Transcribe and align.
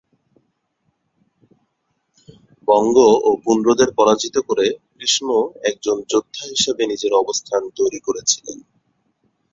বঙ্গ 2.67 2.95
ও 3.19 3.29
পুন্ড্রদের 3.43 3.89
পরাজিত 3.97 4.35
করে 4.47 4.65
কৃষ্ণ 4.95 5.27
একজন 5.63 5.97
যোদ্ধা 6.09 6.43
হিসেবে 6.45 6.83
নিজের 6.85 7.13
অবস্থান 7.13 7.61
তৈরি 7.77 7.99
করেছিলেন। 7.99 8.57